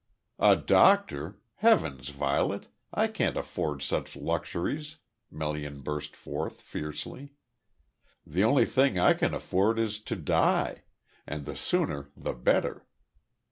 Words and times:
"A 0.39 0.55
doctor? 0.55 1.37
Heavens, 1.57 2.09
Violet! 2.09 2.65
I 2.91 3.05
can't 3.07 3.37
afford 3.37 3.83
such 3.83 4.15
luxuries," 4.15 4.97
Melian 5.29 5.81
burst 5.81 6.15
forth 6.15 6.59
fiercely. 6.59 7.35
"The 8.25 8.43
only 8.43 8.65
thing 8.65 8.97
I 8.97 9.13
can 9.13 9.35
afford 9.35 9.77
is 9.77 9.99
to 9.99 10.15
die 10.15 10.85
and 11.27 11.45
the 11.45 11.55
sooner 11.55 12.09
the 12.17 12.33
better." 12.33 12.87